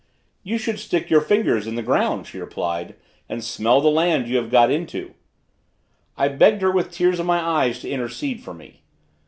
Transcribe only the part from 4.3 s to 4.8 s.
have got